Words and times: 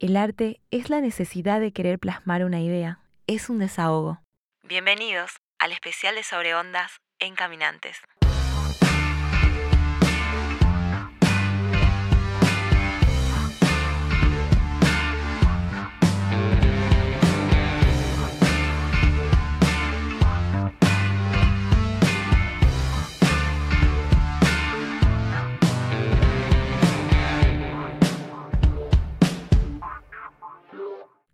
El 0.00 0.16
arte 0.16 0.60
es 0.70 0.90
la 0.90 1.00
necesidad 1.00 1.58
de 1.58 1.72
querer 1.72 1.98
plasmar 1.98 2.44
una 2.44 2.60
idea, 2.60 3.00
es 3.26 3.50
un 3.50 3.58
desahogo. 3.58 4.22
Bienvenidos 4.62 5.32
al 5.58 5.72
especial 5.72 6.14
de 6.14 6.22
Sobre 6.22 6.54
Ondas 6.54 7.00
en 7.18 7.34
Caminantes. 7.34 8.00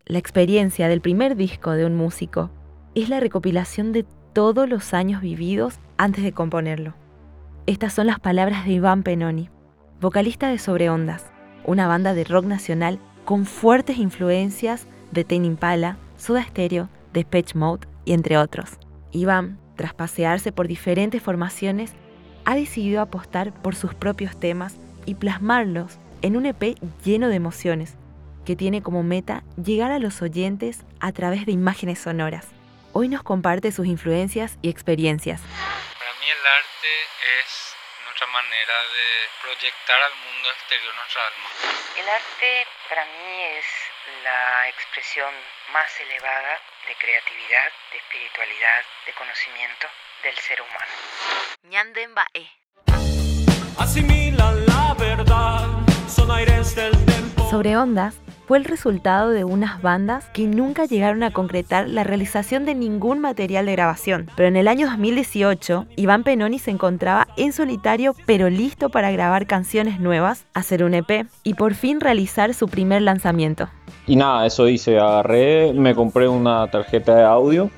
La 0.07 0.19
experiencia 0.19 0.87
del 0.89 1.01
primer 1.01 1.35
disco 1.35 1.71
de 1.71 1.87
un 1.87 1.95
músico 1.97 2.51
es 2.95 3.09
la 3.09 3.21
recopilación 3.21 3.93
de 3.93 4.05
todos 4.35 4.69
los 4.69 4.93
años 4.93 5.23
vividos 5.23 5.79
antes 5.97 6.23
de 6.23 6.33
componerlo. 6.33 6.93
Estas 7.65 7.95
son 7.95 8.09
las 8.09 8.21
palabras 8.21 8.67
de 8.67 8.73
Iván 8.73 9.03
Penoni, 9.03 9.49
vocalista 10.03 10.49
de 10.49 10.59
Sobre 10.59 10.91
Ondas, 10.91 11.25
una 11.65 11.89
banda 11.89 12.13
de 12.13 12.25
rock 12.25 12.45
nacional 12.45 12.99
con 13.25 13.47
fuertes 13.47 13.97
influencias 13.97 14.87
de 15.11 15.25
Tame 15.25 15.47
Impala, 15.47 15.97
Soda 16.19 16.43
Stereo, 16.43 16.91
Depeche 17.15 17.59
Mode 17.59 17.87
y 18.05 18.13
entre 18.13 18.37
otros. 18.37 18.73
Iván, 19.11 19.59
tras 19.75 19.95
pasearse 19.95 20.53
por 20.53 20.69
diferentes 20.69 21.23
formaciones, 21.23 21.95
ha 22.45 22.55
decidido 22.55 23.01
apostar 23.01 23.55
por 23.55 23.75
sus 23.75 23.95
propios 23.95 24.39
temas 24.39 24.77
y 25.07 25.15
plasmarlos 25.15 25.99
en 26.21 26.37
un 26.37 26.45
EP 26.45 26.77
lleno 27.03 27.29
de 27.29 27.37
emociones, 27.37 27.97
que 28.45 28.57
tiene 28.57 28.83
como 28.83 29.03
meta 29.03 29.43
llegar 29.57 29.91
a 29.91 29.99
los 29.99 30.23
oyentes 30.23 30.85
a 31.01 31.13
través 31.13 31.47
de 31.47 31.53
imágenes 31.53 31.99
sonoras. 31.99 32.47
Hoy 32.93 33.09
nos 33.09 33.23
comparte 33.23 33.73
sus 33.73 33.87
influencias 33.87 34.59
y 34.63 34.69
experiencias. 34.69 35.41
Para 35.41 36.13
mí 36.21 36.27
el 36.31 36.47
arte 36.47 36.93
es 37.41 37.75
nuestra 38.05 38.27
manera 38.29 38.77
de 38.95 39.09
proyectar 39.43 39.99
al 40.01 40.15
mundo 40.15 40.49
exterior 40.55 40.95
nuestra 40.95 41.21
alma. 41.27 41.49
El 41.99 42.09
arte 42.09 42.67
para 42.89 43.05
mí 43.07 43.43
es 43.59 43.67
la 44.23 44.69
expresión 44.69 45.33
más 45.73 45.91
elevada 46.01 46.61
de 46.87 46.95
creatividad, 46.95 47.69
de 47.91 47.99
espiritualidad, 47.99 48.81
de 49.07 49.13
conocimiento 49.15 49.87
del 50.23 50.37
ser 50.37 50.61
humano. 50.63 50.93
Ñandemba 51.65 52.27
E. 52.35 52.47
Asimilan 53.79 54.67
la 54.67 54.95
verdad, 54.95 55.67
son 56.07 56.31
aires 56.31 56.77
del 56.77 56.93
tempo. 57.07 57.51
Sobre 57.51 57.77
Ondas 57.77 58.15
fue 58.47 58.59
el 58.59 58.65
resultado 58.65 59.31
de 59.31 59.45
unas 59.45 59.81
bandas 59.83 60.27
que 60.33 60.47
nunca 60.47 60.85
llegaron 60.85 61.23
a 61.23 61.33
concretar 61.33 61.89
la 61.89 62.05
realización 62.05 62.65
de 62.65 62.75
ningún 62.75 63.19
material 63.19 63.67
de 63.67 63.73
grabación. 63.73 64.31
Pero 64.37 64.49
en 64.49 64.57
el 64.57 64.69
año 64.69 64.87
2018, 64.87 65.87
Iván 65.97 66.25
Penoni 66.25 66.59
se 66.59 66.71
encontraba 66.71 67.29
en 67.37 67.53
solitario 67.53 68.15
pero 68.27 68.51
listo 68.51 68.91
para 68.91 69.11
grabar 69.11 69.47
canciones 69.47 70.01
nuevas, 70.01 70.47
hacer 70.55 70.85
un 70.85 70.95
EP 70.95 71.27
y 71.43 71.55
por 71.55 71.75
fin 71.75 72.01
realizar 72.01 72.55
su 72.55 72.69
primer 72.69 73.03
lanzamiento. 73.03 73.69
Y 74.07 74.17
nada, 74.17 74.47
eso 74.47 74.69
hice, 74.69 74.99
agarré, 74.99 75.73
me 75.73 75.95
compré 75.95 76.29
una 76.29 76.71
tarjeta 76.71 77.15
de 77.15 77.25
audio 77.25 77.71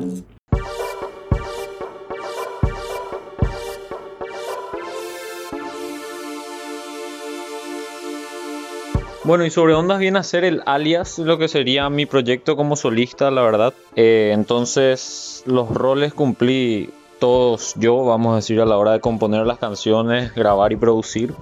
Bueno, 9.29 9.45
y 9.45 9.51
sobre 9.51 9.75
Ondas 9.75 9.99
viene 9.99 10.17
a 10.17 10.23
ser 10.23 10.43
el 10.43 10.63
alias, 10.65 11.19
lo 11.19 11.37
que 11.37 11.47
sería 11.47 11.87
mi 11.91 12.07
proyecto 12.07 12.55
como 12.55 12.75
solista, 12.75 13.29
la 13.29 13.43
verdad. 13.43 13.75
Eh, 13.95 14.31
entonces, 14.33 15.43
los 15.45 15.69
roles 15.69 16.15
cumplí 16.15 16.89
todos 17.19 17.75
yo, 17.77 18.03
vamos 18.05 18.33
a 18.33 18.35
decir, 18.37 18.59
a 18.59 18.65
la 18.65 18.75
hora 18.75 18.93
de 18.93 19.01
componer 19.01 19.45
las 19.45 19.59
canciones, 19.59 20.33
grabar 20.33 20.71
y 20.71 20.77
producir. 20.77 21.35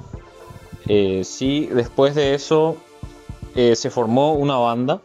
Eh, 0.90 1.22
sí, 1.24 1.70
después 1.72 2.14
de 2.14 2.34
eso 2.34 2.76
eh, 3.56 3.74
se 3.78 3.90
formó 3.90 4.34
una 4.34 4.58
banda 4.58 5.00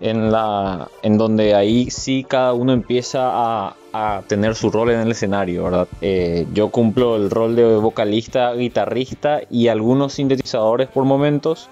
en, 0.00 0.32
la, 0.32 0.88
en 1.02 1.18
donde 1.18 1.54
ahí 1.54 1.90
sí 1.90 2.24
cada 2.26 2.54
uno 2.54 2.72
empieza 2.72 3.28
a, 3.30 3.76
a 3.92 4.22
tener 4.26 4.54
su 4.54 4.70
rol 4.70 4.92
en 4.92 5.00
el 5.00 5.10
escenario, 5.10 5.64
¿verdad? 5.64 5.88
Eh, 6.00 6.46
yo 6.54 6.70
cumplo 6.70 7.16
el 7.16 7.28
rol 7.28 7.54
de 7.54 7.76
vocalista, 7.76 8.54
guitarrista 8.54 9.42
y 9.50 9.68
algunos 9.68 10.14
sintetizadores 10.14 10.88
por 10.88 11.04
momentos. 11.04 11.68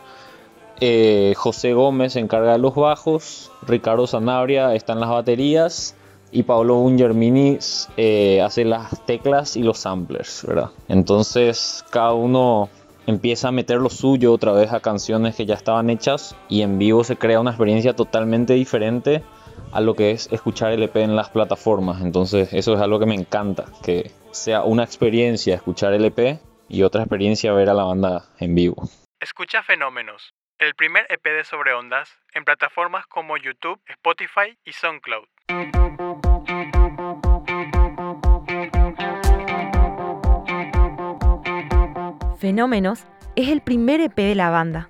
Eh, 0.80 1.34
José 1.36 1.72
Gómez 1.72 2.12
se 2.14 2.20
encarga 2.20 2.52
de 2.52 2.58
los 2.58 2.74
bajos, 2.74 3.50
Ricardo 3.62 4.06
Sanabria 4.06 4.74
está 4.74 4.92
en 4.92 5.00
las 5.00 5.08
baterías 5.08 5.96
y 6.30 6.42
Pablo 6.42 6.78
Ungermini 6.78 7.58
eh, 7.96 8.42
hace 8.42 8.64
las 8.64 9.04
teclas 9.06 9.56
y 9.56 9.62
los 9.62 9.78
samplers, 9.78 10.44
¿verdad? 10.46 10.70
Entonces 10.88 11.84
cada 11.90 12.12
uno 12.12 12.68
empieza 13.06 13.48
a 13.48 13.52
meter 13.52 13.78
lo 13.78 13.88
suyo 13.88 14.32
otra 14.32 14.52
vez 14.52 14.72
a 14.72 14.80
canciones 14.80 15.36
que 15.36 15.46
ya 15.46 15.54
estaban 15.54 15.88
hechas 15.88 16.36
y 16.48 16.62
en 16.62 16.78
vivo 16.78 17.04
se 17.04 17.16
crea 17.16 17.40
una 17.40 17.52
experiencia 17.52 17.94
totalmente 17.94 18.54
diferente 18.54 19.22
a 19.72 19.80
lo 19.80 19.94
que 19.94 20.10
es 20.10 20.30
escuchar 20.32 20.72
el 20.72 20.82
EP 20.82 20.96
en 20.96 21.16
las 21.16 21.30
plataformas. 21.30 22.02
Entonces 22.02 22.52
eso 22.52 22.74
es 22.74 22.80
algo 22.80 22.98
que 22.98 23.06
me 23.06 23.14
encanta, 23.14 23.66
que 23.82 24.10
sea 24.30 24.62
una 24.62 24.84
experiencia 24.84 25.54
escuchar 25.54 25.94
el 25.94 26.04
EP 26.04 26.40
y 26.68 26.82
otra 26.82 27.02
experiencia 27.02 27.52
ver 27.52 27.70
a 27.70 27.74
la 27.74 27.84
banda 27.84 28.26
en 28.38 28.54
vivo. 28.54 28.88
Escucha 29.20 29.62
Fenómenos, 29.62 30.34
el 30.58 30.74
primer 30.74 31.06
EP 31.10 31.22
de 31.22 31.44
Sobre 31.44 31.74
Ondas 31.74 32.08
en 32.32 32.44
plataformas 32.44 33.06
como 33.06 33.36
YouTube, 33.36 33.78
Spotify 33.88 34.56
y 34.64 34.72
SoundCloud. 34.72 35.26
Fenómenos 42.38 43.04
es 43.34 43.48
el 43.50 43.60
primer 43.60 44.00
EP 44.00 44.16
de 44.16 44.34
la 44.34 44.48
banda. 44.48 44.88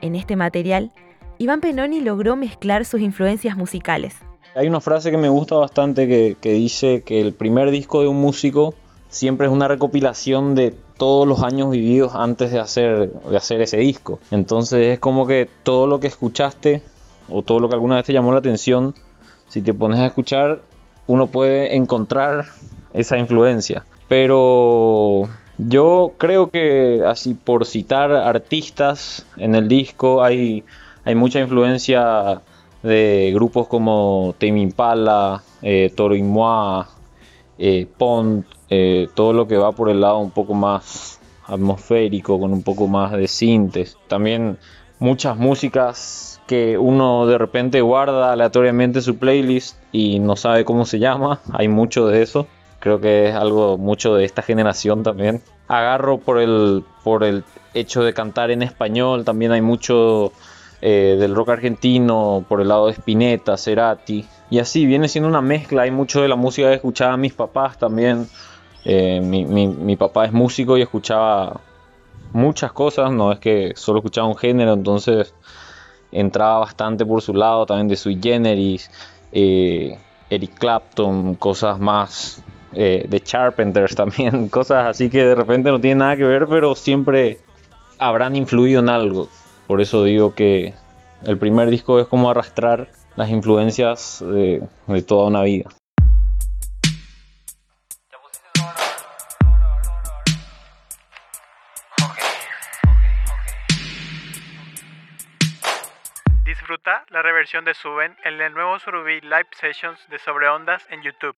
En 0.00 0.16
este 0.16 0.34
material, 0.34 0.92
Iván 1.38 1.60
Penoni 1.60 2.00
logró 2.00 2.34
mezclar 2.34 2.84
sus 2.84 3.00
influencias 3.00 3.56
musicales. 3.56 4.16
Hay 4.56 4.66
una 4.66 4.80
frase 4.80 5.12
que 5.12 5.18
me 5.18 5.28
gusta 5.28 5.54
bastante 5.54 6.08
que, 6.08 6.36
que 6.40 6.52
dice 6.52 7.02
que 7.04 7.20
el 7.20 7.32
primer 7.32 7.70
disco 7.70 8.00
de 8.00 8.08
un 8.08 8.20
músico 8.20 8.74
siempre 9.08 9.46
es 9.46 9.52
una 9.52 9.68
recopilación 9.68 10.56
de 10.56 10.74
todos 10.96 11.26
los 11.26 11.42
años 11.42 11.70
vividos 11.70 12.14
antes 12.14 12.50
de 12.50 12.58
hacer, 12.58 13.12
de 13.12 13.36
hacer 13.36 13.60
ese 13.60 13.78
disco. 13.78 14.18
Entonces 14.30 14.94
es 14.94 14.98
como 14.98 15.26
que 15.26 15.48
todo 15.62 15.86
lo 15.86 16.00
que 16.00 16.06
escuchaste 16.06 16.82
o 17.28 17.42
todo 17.42 17.60
lo 17.60 17.68
que 17.68 17.74
alguna 17.74 17.96
vez 17.96 18.06
te 18.06 18.12
llamó 18.12 18.32
la 18.32 18.38
atención, 18.38 18.94
si 19.48 19.62
te 19.62 19.74
pones 19.74 19.98
a 20.00 20.06
escuchar, 20.06 20.60
uno 21.06 21.26
puede 21.26 21.76
encontrar 21.76 22.46
esa 22.92 23.18
influencia. 23.18 23.84
Pero 24.08 25.28
yo 25.58 26.12
creo 26.18 26.50
que 26.50 27.02
así 27.06 27.34
por 27.34 27.66
citar 27.66 28.12
artistas 28.12 29.26
en 29.36 29.54
el 29.54 29.68
disco 29.68 30.22
hay, 30.22 30.64
hay 31.04 31.14
mucha 31.14 31.40
influencia 31.40 32.40
de 32.82 33.32
grupos 33.34 33.66
como 33.66 34.34
Tame 34.38 34.60
Impala, 34.60 35.42
eh, 35.62 35.92
Toro 35.94 36.14
eh, 37.58 37.86
Pont, 37.96 38.46
eh, 38.70 39.08
todo 39.14 39.32
lo 39.32 39.46
que 39.48 39.56
va 39.56 39.72
por 39.72 39.88
el 39.88 40.00
lado 40.00 40.18
un 40.18 40.30
poco 40.30 40.54
más 40.54 41.20
atmosférico, 41.46 42.38
con 42.40 42.52
un 42.52 42.62
poco 42.62 42.86
más 42.86 43.12
de 43.12 43.28
sintes. 43.28 43.96
También 44.08 44.58
muchas 44.98 45.36
músicas 45.36 46.40
que 46.46 46.78
uno 46.78 47.26
de 47.26 47.38
repente 47.38 47.80
guarda 47.80 48.32
aleatoriamente 48.32 49.00
su 49.00 49.16
playlist 49.18 49.76
y 49.92 50.18
no 50.20 50.36
sabe 50.36 50.64
cómo 50.64 50.84
se 50.86 50.98
llama. 50.98 51.40
Hay 51.52 51.68
mucho 51.68 52.06
de 52.06 52.22
eso. 52.22 52.46
Creo 52.78 53.00
que 53.00 53.28
es 53.28 53.34
algo 53.34 53.78
mucho 53.78 54.14
de 54.14 54.24
esta 54.24 54.42
generación 54.42 55.02
también. 55.02 55.42
Agarro 55.66 56.18
por 56.18 56.38
el, 56.38 56.84
por 57.02 57.24
el 57.24 57.42
hecho 57.74 58.04
de 58.04 58.14
cantar 58.14 58.50
en 58.50 58.62
español. 58.62 59.24
También 59.24 59.50
hay 59.50 59.62
mucho 59.62 60.30
eh, 60.82 61.16
del 61.18 61.34
rock 61.34 61.48
argentino 61.48 62.44
por 62.48 62.60
el 62.60 62.68
lado 62.68 62.86
de 62.86 62.92
Spinetta, 62.92 63.56
Cerati. 63.56 64.24
Y 64.50 64.58
así 64.58 64.86
viene 64.86 65.08
siendo 65.08 65.28
una 65.28 65.40
mezcla. 65.40 65.82
Hay 65.82 65.90
mucho 65.90 66.22
de 66.22 66.28
la 66.28 66.36
música 66.36 66.68
que 66.68 66.74
escuchaban 66.74 67.20
mis 67.20 67.32
papás 67.32 67.78
también. 67.78 68.28
Eh, 68.84 69.20
mi, 69.20 69.44
mi, 69.44 69.66
mi 69.66 69.96
papá 69.96 70.26
es 70.26 70.32
músico 70.32 70.78
y 70.78 70.82
escuchaba 70.82 71.60
muchas 72.32 72.72
cosas, 72.72 73.10
no 73.10 73.32
es 73.32 73.38
que 73.38 73.72
solo 73.74 73.98
escuchaba 73.98 74.28
un 74.28 74.36
género, 74.36 74.74
entonces 74.74 75.34
entraba 76.12 76.60
bastante 76.60 77.04
por 77.04 77.22
su 77.22 77.34
lado, 77.34 77.66
también 77.66 77.88
de 77.88 77.96
Sui 77.96 78.18
Generis, 78.22 78.90
eh, 79.32 79.98
Eric 80.30 80.58
Clapton, 80.58 81.34
cosas 81.34 81.78
más 81.78 82.42
eh, 82.72 83.06
de 83.08 83.20
Charpenters 83.20 83.94
también, 83.96 84.48
cosas 84.48 84.86
así 84.86 85.10
que 85.10 85.24
de 85.24 85.34
repente 85.34 85.70
no 85.70 85.80
tienen 85.80 85.98
nada 85.98 86.16
que 86.16 86.24
ver, 86.24 86.46
pero 86.46 86.74
siempre 86.74 87.40
habrán 87.98 88.36
influido 88.36 88.80
en 88.80 88.88
algo. 88.88 89.28
Por 89.66 89.80
eso 89.80 90.04
digo 90.04 90.34
que 90.34 90.74
el 91.24 91.38
primer 91.38 91.70
disco 91.70 91.98
es 91.98 92.06
como 92.06 92.30
arrastrar 92.30 92.88
las 93.16 93.30
influencias 93.30 94.22
de, 94.26 94.62
de 94.86 95.02
toda 95.02 95.28
una 95.28 95.42
vida. 95.42 95.70
Disfruta 106.44 107.04
la 107.10 107.22
reversión 107.22 107.64
de 107.64 107.74
Suben 107.74 108.16
en 108.24 108.40
el 108.40 108.52
nuevo 108.52 108.78
Surubí 108.78 109.20
Live 109.20 109.48
Sessions 109.58 109.98
de 110.10 110.18
Sobre 110.18 110.48
Ondas 110.48 110.82
en 110.90 111.02
YouTube. 111.02 111.34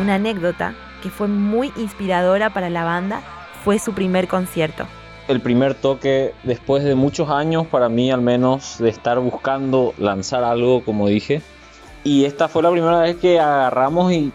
Una 0.00 0.14
anécdota 0.14 0.74
que 1.02 1.10
fue 1.10 1.26
muy 1.26 1.72
inspiradora 1.76 2.50
para 2.50 2.70
la 2.70 2.84
banda 2.84 3.20
fue 3.64 3.78
su 3.78 3.94
primer 3.94 4.28
concierto. 4.28 4.86
El 5.28 5.40
primer 5.40 5.74
toque, 5.74 6.34
después 6.42 6.84
de 6.84 6.94
muchos 6.94 7.30
años, 7.30 7.66
para 7.66 7.88
mí 7.88 8.10
al 8.10 8.22
menos, 8.22 8.78
de 8.78 8.88
estar 8.88 9.18
buscando 9.20 9.94
lanzar 9.98 10.42
algo, 10.42 10.82
como 10.84 11.06
dije. 11.06 11.42
Y 12.02 12.24
esta 12.24 12.48
fue 12.48 12.62
la 12.62 12.70
primera 12.70 13.00
vez 13.00 13.16
que 13.16 13.38
agarramos 13.38 14.12
y 14.12 14.32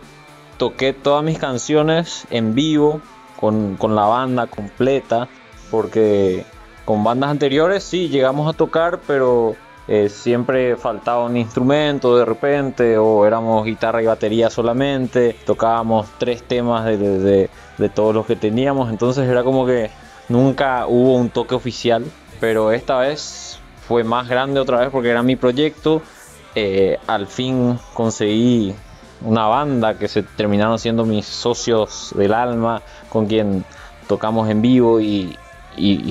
toqué 0.58 0.94
todas 0.94 1.24
mis 1.24 1.40
canciones 1.40 2.26
en 2.30 2.54
vivo, 2.54 3.02
con, 3.40 3.76
con 3.76 3.96
la 3.96 4.06
banda 4.06 4.48
completa 4.48 5.28
porque 5.74 6.46
con 6.86 7.04
bandas 7.04 7.32
anteriores 7.32 7.84
sí 7.84 8.08
llegamos 8.08 8.48
a 8.48 8.56
tocar, 8.56 9.00
pero 9.08 9.56
eh, 9.88 10.08
siempre 10.08 10.76
faltaba 10.76 11.26
un 11.26 11.36
instrumento 11.36 12.16
de 12.16 12.26
repente, 12.26 12.96
o 13.00 13.26
éramos 13.26 13.66
guitarra 13.66 14.04
y 14.04 14.06
batería 14.06 14.52
solamente, 14.52 15.36
tocábamos 15.48 16.08
tres 16.20 16.44
temas 16.44 16.86
de, 16.86 16.98
de, 16.98 17.50
de 17.80 17.90
todos 17.90 18.14
los 18.14 18.28
que 18.28 18.36
teníamos, 18.36 18.92
entonces 18.92 19.28
era 19.28 19.44
como 19.44 19.66
que 19.66 19.90
nunca 20.30 20.88
hubo 20.88 21.16
un 21.16 21.30
toque 21.30 21.56
oficial, 21.56 22.06
pero 22.40 22.72
esta 22.72 22.98
vez 23.00 23.60
fue 23.88 24.04
más 24.04 24.28
grande 24.28 24.60
otra 24.60 24.80
vez 24.80 24.90
porque 24.90 25.10
era 25.10 25.24
mi 25.24 25.36
proyecto. 25.36 26.02
Eh, 26.56 27.00
al 27.08 27.28
fin 27.28 27.80
conseguí 27.94 28.76
una 29.22 29.48
banda 29.48 29.98
que 29.98 30.08
se 30.08 30.24
terminaron 30.24 30.78
siendo 30.78 31.06
mis 31.06 31.26
socios 31.26 32.14
del 32.16 32.34
alma, 32.34 32.82
con 33.10 33.26
quien 33.26 33.66
tocamos 34.08 34.50
en 34.50 34.62
vivo 34.62 35.00
y, 35.00 35.38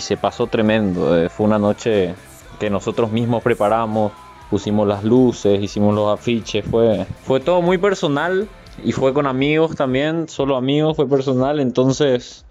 se 0.00 0.16
pasó 0.16 0.46
tremendo. 0.46 1.16
Eh, 1.16 1.28
fue 1.28 1.46
una 1.46 1.58
noche 1.58 2.14
que 2.58 2.70
nosotros 2.70 3.12
mismos 3.12 3.42
preparamos, 3.42 4.12
pusimos 4.50 4.86
las 4.86 5.04
luces, 5.04 5.62
hicimos 5.62 5.94
los 5.94 6.12
afiches, 6.12 6.64
fue, 6.64 7.06
fue 7.24 7.40
todo 7.40 7.62
muy 7.62 7.78
personal 7.78 8.48
y 8.84 8.92
fue 8.92 9.12
con 9.12 9.26
amigos 9.26 9.76
también, 9.76 10.28
solo 10.28 10.56
amigos, 10.56 10.96
fue 10.96 11.08
personal, 11.08 11.60
entonces 11.60 12.44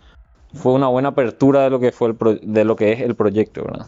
fue 0.53 0.74
una 0.74 0.88
buena 0.88 1.09
apertura 1.09 1.63
de 1.63 1.69
lo 1.69 1.80
que 1.80 1.92
fue 1.92 2.09
el 2.09 2.15
pro- 2.15 2.36
de 2.36 2.65
lo 2.65 2.75
que 2.75 2.92
es 2.94 3.01
el 3.01 3.15
proyecto, 3.15 3.63
¿verdad? 3.63 3.88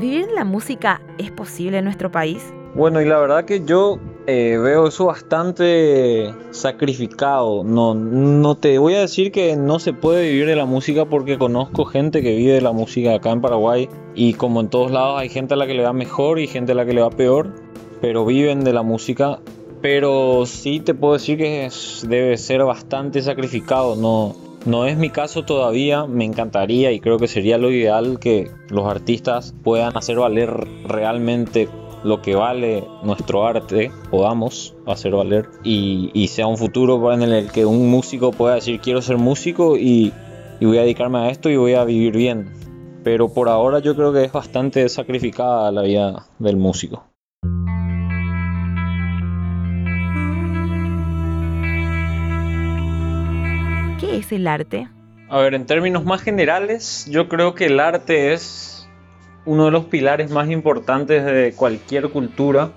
¿Vivir 0.00 0.28
en 0.28 0.34
la 0.34 0.44
música 0.44 1.00
es 1.18 1.30
posible 1.30 1.78
en 1.78 1.84
nuestro 1.84 2.10
país? 2.10 2.52
Bueno, 2.74 3.00
y 3.00 3.04
la 3.06 3.18
verdad 3.20 3.44
que 3.44 3.64
yo 3.64 3.98
eh, 4.26 4.58
veo 4.62 4.86
eso 4.88 5.06
bastante 5.06 6.32
sacrificado. 6.50 7.64
No, 7.64 7.94
no 7.94 8.56
te 8.56 8.78
voy 8.78 8.94
a 8.94 9.00
decir 9.00 9.32
que 9.32 9.56
no 9.56 9.78
se 9.78 9.92
puede 9.92 10.30
vivir 10.30 10.46
de 10.46 10.56
la 10.56 10.66
música 10.66 11.04
porque 11.06 11.38
conozco 11.38 11.84
gente 11.84 12.22
que 12.22 12.34
vive 12.34 12.52
de 12.52 12.60
la 12.60 12.72
música 12.72 13.14
acá 13.14 13.30
en 13.30 13.40
Paraguay 13.40 13.88
y 14.14 14.34
como 14.34 14.60
en 14.60 14.68
todos 14.68 14.90
lados 14.90 15.20
hay 15.20 15.28
gente 15.28 15.54
a 15.54 15.56
la 15.56 15.66
que 15.66 15.74
le 15.74 15.82
va 15.82 15.92
mejor 15.92 16.38
y 16.38 16.46
gente 16.46 16.72
a 16.72 16.74
la 16.74 16.84
que 16.86 16.92
le 16.92 17.00
va 17.02 17.10
peor, 17.10 17.52
pero 18.00 18.24
viven 18.24 18.64
de 18.64 18.72
la 18.72 18.82
música. 18.82 19.40
Pero 19.80 20.46
sí 20.46 20.78
te 20.80 20.94
puedo 20.94 21.14
decir 21.14 21.38
que 21.38 21.66
es- 21.66 22.06
debe 22.08 22.36
ser 22.36 22.62
bastante 22.64 23.20
sacrificado. 23.22 23.96
No, 23.96 24.36
no 24.64 24.86
es 24.86 24.96
mi 24.96 25.10
caso 25.10 25.42
todavía. 25.44 26.06
Me 26.06 26.24
encantaría 26.24 26.92
y 26.92 27.00
creo 27.00 27.18
que 27.18 27.26
sería 27.26 27.58
lo 27.58 27.70
ideal 27.72 28.20
que 28.20 28.48
los 28.68 28.86
artistas 28.86 29.54
puedan 29.64 29.96
hacer 29.96 30.18
valer 30.18 30.50
realmente 30.86 31.68
lo 32.04 32.20
que 32.20 32.34
vale 32.34 32.84
nuestro 33.02 33.46
arte, 33.46 33.90
podamos 34.10 34.74
hacer 34.86 35.12
valer 35.12 35.48
y, 35.62 36.10
y 36.14 36.28
sea 36.28 36.46
un 36.46 36.56
futuro 36.56 37.12
en 37.12 37.22
el 37.22 37.50
que 37.50 37.64
un 37.64 37.90
músico 37.90 38.32
pueda 38.32 38.56
decir 38.56 38.80
quiero 38.80 39.02
ser 39.02 39.18
músico 39.18 39.76
y, 39.76 40.12
y 40.60 40.66
voy 40.66 40.78
a 40.78 40.82
dedicarme 40.82 41.18
a 41.18 41.30
esto 41.30 41.50
y 41.50 41.56
voy 41.56 41.74
a 41.74 41.84
vivir 41.84 42.16
bien. 42.16 42.52
Pero 43.04 43.28
por 43.28 43.48
ahora 43.48 43.80
yo 43.80 43.96
creo 43.96 44.12
que 44.12 44.24
es 44.24 44.32
bastante 44.32 44.88
sacrificada 44.88 45.72
la 45.72 45.82
vida 45.82 46.26
del 46.38 46.56
músico. 46.56 47.04
¿Qué 53.98 54.18
es 54.18 54.32
el 54.32 54.46
arte? 54.46 54.88
A 55.28 55.38
ver, 55.38 55.54
en 55.54 55.66
términos 55.66 56.04
más 56.04 56.20
generales, 56.20 57.06
yo 57.10 57.28
creo 57.28 57.54
que 57.54 57.66
el 57.66 57.80
arte 57.80 58.34
es 58.34 58.81
uno 59.44 59.66
de 59.66 59.70
los 59.70 59.84
pilares 59.86 60.30
más 60.30 60.50
importantes 60.50 61.24
de 61.24 61.54
cualquier 61.56 62.10
cultura 62.10 62.70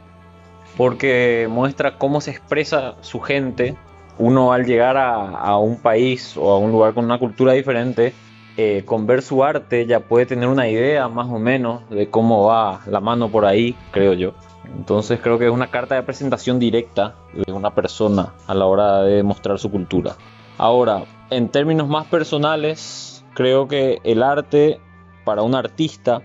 porque 0.78 1.48
muestra 1.50 1.98
cómo 1.98 2.22
se 2.22 2.32
expresa 2.32 2.96
su 3.02 3.20
gente. 3.20 3.76
Uno 4.18 4.54
al 4.54 4.66
llegar 4.66 4.98
a, 4.98 5.58
un 5.58 5.78
país 5.78 6.38
o 6.38 6.52
a 6.52 6.58
un 6.58 6.72
lugar 6.72 6.94
con 6.94 7.04
una 7.06 7.20
cultura 7.20 7.52
diferente, 7.52 8.14
eh, 8.56 8.84
con 8.86 9.06
ver 9.06 9.22
su 9.22 9.44
arte 9.44 9.86
ya 9.86 10.00
puede 10.00 10.26
tener 10.26 10.48
una 10.48 10.70
idea 10.70 11.10
más 11.10 11.28
o 11.28 11.38
menos 11.38 11.90
de 11.90 12.10
cómo 12.10 12.46
va 12.46 12.80
la 12.88 13.02
mano 13.02 13.30
por 13.30 13.46
ahí, 13.46 13.76
creo 13.92 14.14
yo. 14.14 14.34
Entonces 14.78 15.20
creo 15.22 15.38
que 15.38 15.46
es 15.46 15.52
una 15.52 15.68
carta 15.68 15.96
de 15.96 16.04
presentación 16.04 16.60
directa 16.60 17.16
de 17.34 17.52
una 17.52 17.76
persona 17.76 18.34
a 18.48 18.56
la 18.56 18.66
hora 18.66 19.02
de 19.04 19.22
mostrar 19.22 19.60
su 19.60 19.70
cultura. 19.70 20.16
Ahora, 20.58 21.04
en 21.30 21.50
términos 21.50 21.90
más 21.90 22.06
personales, 22.08 23.26
creo 23.34 23.68
que 23.68 24.00
el 24.06 24.24
arte 24.24 24.80
para 25.26 25.42
un 25.42 25.56
artista 25.56 26.22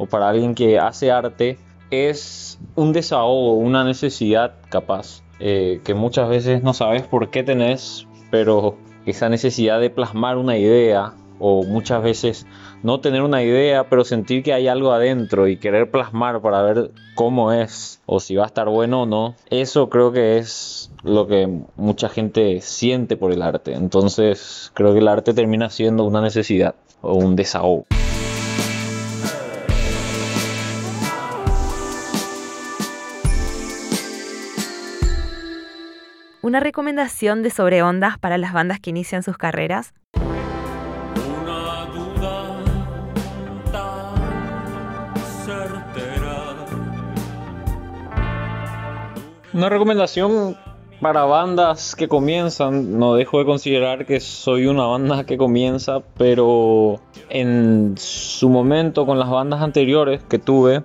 o 0.00 0.06
para 0.06 0.30
alguien 0.30 0.54
que 0.54 0.78
hace 0.78 1.12
arte 1.12 1.58
es 1.90 2.58
un 2.74 2.94
desahogo, 2.94 3.52
una 3.54 3.84
necesidad 3.84 4.54
capaz, 4.70 5.22
eh, 5.40 5.80
que 5.84 5.92
muchas 5.92 6.30
veces 6.30 6.62
no 6.62 6.72
sabes 6.72 7.02
por 7.02 7.28
qué 7.28 7.42
tenés, 7.42 8.06
pero 8.30 8.76
esa 9.04 9.28
necesidad 9.28 9.78
de 9.78 9.90
plasmar 9.90 10.38
una 10.38 10.56
idea 10.56 11.12
o 11.38 11.64
muchas 11.64 12.02
veces 12.02 12.46
no 12.82 13.00
tener 13.00 13.20
una 13.20 13.42
idea, 13.42 13.90
pero 13.90 14.04
sentir 14.04 14.42
que 14.42 14.54
hay 14.54 14.68
algo 14.68 14.92
adentro 14.92 15.48
y 15.48 15.58
querer 15.58 15.90
plasmar 15.90 16.40
para 16.40 16.62
ver 16.62 16.92
cómo 17.14 17.52
es 17.52 18.00
o 18.06 18.20
si 18.20 18.36
va 18.36 18.44
a 18.44 18.46
estar 18.46 18.70
bueno 18.70 19.02
o 19.02 19.06
no, 19.06 19.34
eso 19.50 19.90
creo 19.90 20.12
que 20.12 20.38
es 20.38 20.90
lo 21.02 21.26
que 21.26 21.46
mucha 21.76 22.08
gente 22.08 22.62
siente 22.62 23.18
por 23.18 23.32
el 23.32 23.42
arte. 23.42 23.74
Entonces 23.74 24.70
creo 24.72 24.94
que 24.94 25.00
el 25.00 25.08
arte 25.08 25.34
termina 25.34 25.68
siendo 25.68 26.04
una 26.04 26.22
necesidad 26.22 26.74
o 27.02 27.14
un 27.14 27.36
desahogo. 27.36 27.84
¿Una 36.42 36.58
recomendación 36.58 37.42
de 37.42 37.50
sobre 37.50 37.82
ondas 37.82 38.16
para 38.16 38.38
las 38.38 38.54
bandas 38.54 38.80
que 38.80 38.88
inician 38.88 39.22
sus 39.22 39.36
carreras? 39.36 39.92
Una 41.42 41.84
duda 41.92 42.64
tan 43.70 45.16
certera. 45.44 46.56
Una 49.52 49.68
recomendación 49.68 50.56
para 51.02 51.24
bandas 51.24 51.94
que 51.94 52.08
comienzan, 52.08 52.98
no 52.98 53.16
dejo 53.16 53.40
de 53.40 53.44
considerar 53.44 54.06
que 54.06 54.18
soy 54.20 54.64
una 54.64 54.86
banda 54.86 55.24
que 55.24 55.36
comienza, 55.36 56.00
pero 56.16 57.02
en 57.28 57.96
su 57.98 58.48
momento 58.48 59.04
con 59.04 59.18
las 59.18 59.28
bandas 59.28 59.60
anteriores 59.60 60.22
que 60.22 60.38
tuve, 60.38 60.84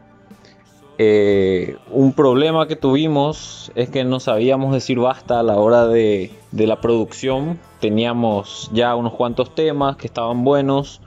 eh, 0.98 1.78
un 1.92 2.14
problema 2.14 2.68
que 2.68 2.76
tuvimos 2.76 3.72
es 3.76 3.90
que 3.90 4.04
no 4.04 4.20
sabíamos 4.20 4.74
decir 4.74 5.00
basta 5.00 5.40
a 5.40 5.44
la 5.44 5.58
hora 5.58 5.88
de, 5.88 6.32
de 6.52 6.68
la 6.68 6.82
producción. 6.82 7.60
Teníamos 7.80 8.70
ya 8.74 8.96
unos 8.96 9.14
cuantos 9.14 9.54
temas 9.54 9.98
que 9.98 10.08
estaban 10.08 10.44
buenos, 10.44 11.02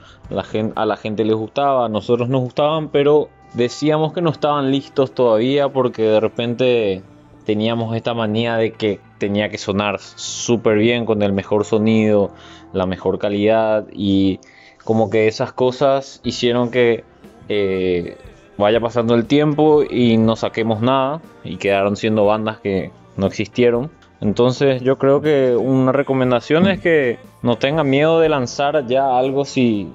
a 0.75 0.85
la 0.85 0.97
gente 0.97 1.25
les 1.25 1.37
gustaba, 1.37 1.87
a 1.87 1.89
nosotros 1.89 2.29
nos 2.29 2.43
gustaban, 2.43 2.89
pero 2.91 3.29
decíamos 3.55 4.13
que 4.13 4.21
no 4.21 4.31
estaban 4.31 4.71
listos 4.71 5.13
todavía 5.13 5.69
porque 5.71 6.03
de 6.03 6.21
repente 6.21 7.03
teníamos 7.47 7.97
esta 7.97 8.13
manía 8.13 8.57
de 8.57 8.73
que 8.73 9.01
tenía 9.17 9.49
que 9.49 9.57
sonar 9.57 10.01
súper 10.01 10.77
bien 10.77 11.07
con 11.07 11.23
el 11.23 11.33
mejor 11.33 11.65
sonido, 11.65 12.31
la 12.75 12.85
mejor 12.85 13.19
calidad 13.19 13.87
y 13.91 14.39
como 14.85 15.09
que 15.09 15.29
esas 15.29 15.53
cosas 15.53 16.21
hicieron 16.25 16.71
que 16.71 17.05
eh, 17.49 18.19
vaya 18.59 18.81
pasando 18.81 19.15
el 19.15 19.27
tiempo 19.27 19.83
y 19.89 20.19
no 20.19 20.37
saquemos 20.37 20.83
nada 20.83 21.23
y 21.45 21.57
quedaron 21.57 21.97
siendo 21.97 22.27
bandas 22.27 22.59
que 22.59 22.91
no 23.17 23.27
existieron. 23.27 23.91
Entonces 24.21 24.83
yo 24.83 24.99
creo 24.99 25.21
que 25.21 25.57
una 25.57 25.93
recomendación 25.93 26.67
es 26.67 26.81
que 26.81 27.19
no 27.43 27.57
tengan 27.57 27.89
miedo 27.89 28.19
de 28.19 28.29
lanzar 28.29 28.87
ya 28.87 29.17
algo 29.17 29.45
si 29.45 29.89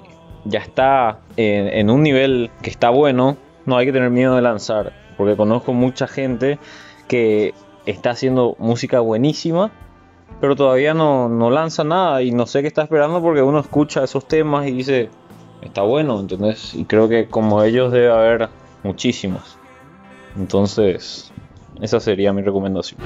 ya 0.46 0.60
está 0.60 1.20
en, 1.36 1.90
un 1.90 2.02
nivel 2.02 2.50
que 2.62 2.70
está 2.70 2.88
bueno, 2.88 3.36
no 3.66 3.76
hay 3.76 3.86
que 3.86 3.92
tener 3.92 4.10
miedo 4.10 4.34
de 4.34 4.42
lanzar, 4.42 4.92
porque 5.16 5.36
conozco 5.36 5.72
mucha 5.72 6.06
gente 6.06 6.58
que 7.06 7.54
está 7.86 8.10
haciendo 8.10 8.56
música 8.58 9.00
buenísima, 9.00 9.72
pero 10.40 10.56
todavía 10.56 10.94
no, 10.94 11.28
no 11.28 11.50
lanza 11.50 11.84
nada 11.84 12.22
y 12.22 12.30
no 12.30 12.46
sé 12.46 12.62
qué 12.62 12.68
está 12.68 12.82
esperando 12.82 13.20
porque 13.22 13.42
uno 13.42 13.60
escucha 13.60 14.04
esos 14.04 14.26
temas 14.26 14.66
y 14.66 14.72
dice, 14.72 15.10
está 15.68 15.82
bueno, 15.82 16.20
¿entendés? 16.20 16.74
Y 16.74 16.84
creo 16.84 17.08
que 17.08 17.26
como 17.26 17.62
ellos 17.62 17.92
debe 17.92 18.10
haber 18.10 18.48
muchísimos. 18.82 19.56
Entonces, 20.36 21.32
esa 21.80 22.00
sería 22.00 22.32
mi 22.32 22.42
recomendación. 22.42 23.00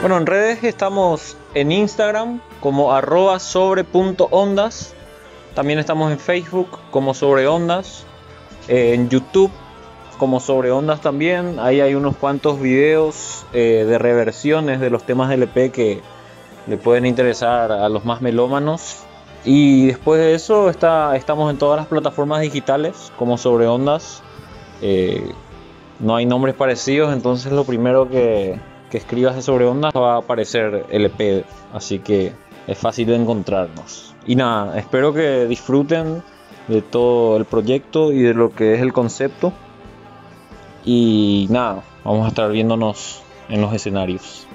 Bueno, 0.00 0.16
en 0.16 0.26
redes 0.26 0.64
estamos 0.64 1.36
en 1.54 1.70
Instagram 1.70 2.40
como 2.60 2.92
arroba 2.92 3.38
sobre 3.38 3.84
punto 3.84 4.28
ondas. 4.30 4.94
También 5.60 5.78
estamos 5.78 6.10
en 6.10 6.18
Facebook 6.18 6.78
como 6.90 7.12
sobre 7.12 7.46
ondas. 7.46 8.06
eh, 8.66 8.94
en 8.94 9.10
YouTube 9.10 9.50
como 10.16 10.40
sobre 10.40 10.70
ondas 10.70 11.02
también. 11.02 11.58
Ahí 11.58 11.82
hay 11.82 11.94
unos 11.94 12.16
cuantos 12.16 12.58
videos 12.58 13.44
eh, 13.52 13.84
de 13.86 13.98
reversiones 13.98 14.80
de 14.80 14.88
los 14.88 15.04
temas 15.04 15.28
del 15.28 15.42
EP 15.42 15.70
que 15.70 16.00
le 16.66 16.78
pueden 16.78 17.04
interesar 17.04 17.72
a 17.72 17.90
los 17.90 18.06
más 18.06 18.22
melómanos. 18.22 19.00
Y 19.44 19.88
después 19.88 20.18
de 20.18 20.34
eso 20.34 20.70
está, 20.70 21.14
estamos 21.14 21.50
en 21.50 21.58
todas 21.58 21.76
las 21.78 21.88
plataformas 21.88 22.40
digitales 22.40 23.12
como 23.18 23.36
sobre 23.36 23.66
ondas. 23.66 24.22
Eh, 24.80 25.30
no 25.98 26.16
hay 26.16 26.24
nombres 26.24 26.54
parecidos, 26.54 27.12
entonces 27.12 27.52
lo 27.52 27.64
primero 27.64 28.08
que, 28.08 28.58
que 28.90 28.96
escribas 28.96 29.36
de 29.36 29.42
sobre 29.42 29.66
ondas 29.66 29.92
va 29.94 30.14
a 30.14 30.18
aparecer 30.20 30.86
el 30.88 31.04
EP, 31.04 31.44
así 31.74 31.98
que 31.98 32.32
es 32.66 32.78
fácil 32.78 33.08
de 33.08 33.16
encontrarnos. 33.16 34.14
Y 34.30 34.36
nada, 34.36 34.78
espero 34.78 35.12
que 35.12 35.46
disfruten 35.46 36.22
de 36.68 36.82
todo 36.82 37.36
el 37.36 37.46
proyecto 37.46 38.12
y 38.12 38.20
de 38.20 38.32
lo 38.32 38.54
que 38.54 38.74
es 38.74 38.80
el 38.80 38.92
concepto. 38.92 39.52
Y 40.84 41.48
nada, 41.50 41.82
vamos 42.04 42.26
a 42.26 42.28
estar 42.28 42.48
viéndonos 42.52 43.24
en 43.48 43.60
los 43.60 43.74
escenarios. 43.74 44.46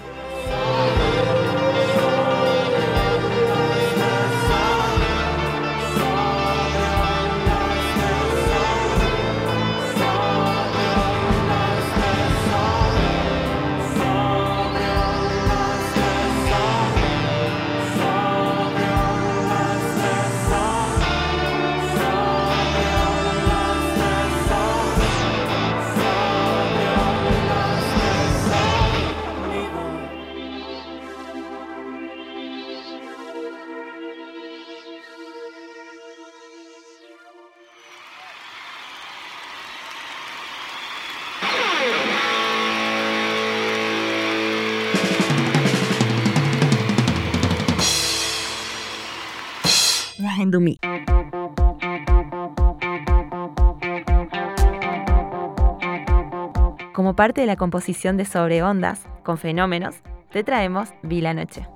Como 56.93 57.15
parte 57.15 57.41
de 57.41 57.47
la 57.47 57.55
composición 57.55 58.17
de 58.17 58.25
Sobre 58.25 58.63
Ondas, 58.63 59.01
con 59.23 59.37
fenómenos, 59.37 59.97
te 60.31 60.43
traemos 60.43 60.89
Vi 61.03 61.21
la 61.21 61.33
Noche. 61.33 61.67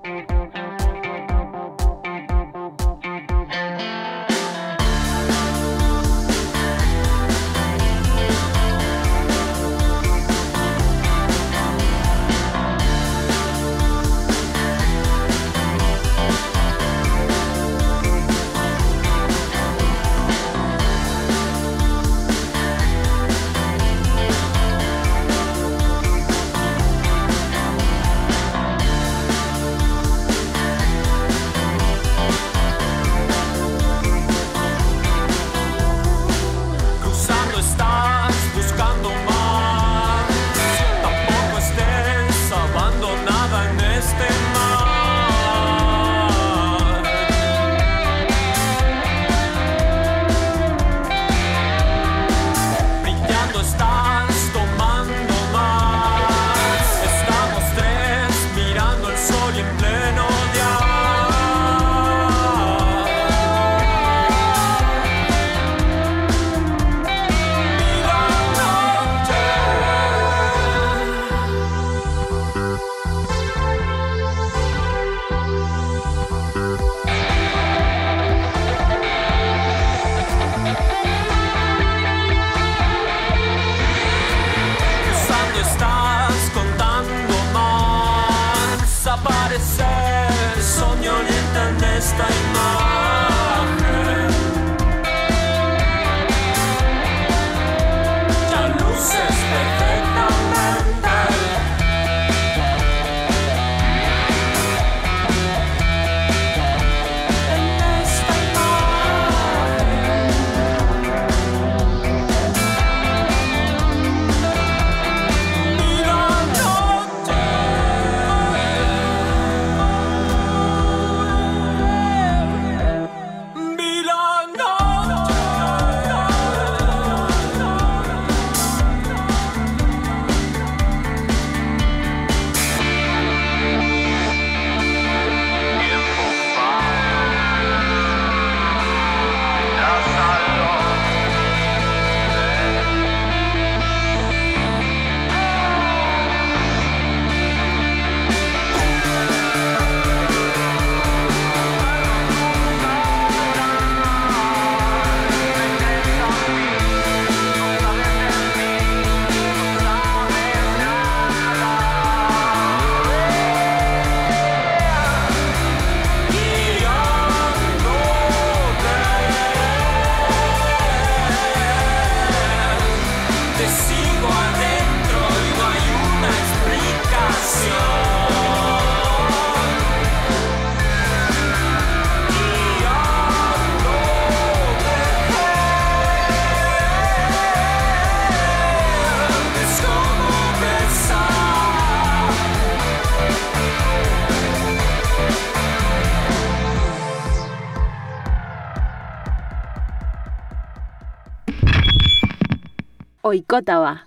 Oikotaba. 203.29 204.05